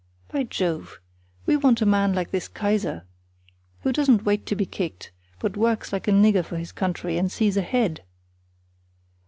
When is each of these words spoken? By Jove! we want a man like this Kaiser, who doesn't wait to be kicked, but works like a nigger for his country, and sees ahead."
By 0.29 0.45
Jove! 0.45 0.99
we 1.45 1.55
want 1.55 1.79
a 1.83 1.85
man 1.85 2.15
like 2.15 2.31
this 2.31 2.47
Kaiser, 2.47 3.05
who 3.81 3.93
doesn't 3.93 4.25
wait 4.25 4.47
to 4.47 4.55
be 4.55 4.65
kicked, 4.65 5.11
but 5.37 5.55
works 5.55 5.93
like 5.93 6.07
a 6.07 6.11
nigger 6.11 6.43
for 6.43 6.57
his 6.57 6.71
country, 6.71 7.19
and 7.19 7.31
sees 7.31 7.55
ahead." 7.55 8.01